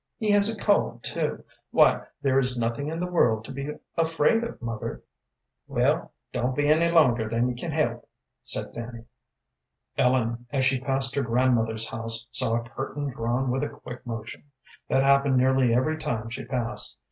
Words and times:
He 0.17 0.31
has 0.31 0.49
a 0.49 0.59
cold, 0.59 1.03
too. 1.03 1.43
Why, 1.69 2.01
there 2.23 2.39
is 2.39 2.57
nothing 2.57 2.87
in 2.89 2.99
the 2.99 3.05
world 3.11 3.45
to 3.45 3.51
be 3.51 3.69
afraid 3.95 4.43
of, 4.43 4.59
mother." 4.59 5.03
"Well, 5.67 6.11
don't 6.33 6.55
be 6.55 6.67
any 6.69 6.89
longer 6.89 7.29
than 7.29 7.47
you 7.47 7.53
can 7.53 7.69
help," 7.69 8.09
said 8.41 8.73
Fanny. 8.73 9.05
Ellen, 9.99 10.47
as 10.49 10.65
she 10.65 10.79
passed 10.79 11.13
her 11.13 11.21
grandmother's 11.21 11.87
house, 11.87 12.25
saw 12.31 12.55
a 12.55 12.67
curtain 12.67 13.09
drawn 13.11 13.51
with 13.51 13.61
a 13.63 13.69
quick 13.69 14.03
motion. 14.07 14.45
That 14.89 15.03
happened 15.03 15.37
nearly 15.37 15.71
every 15.71 15.99
time 15.99 16.31
she 16.31 16.45
passed. 16.45 16.97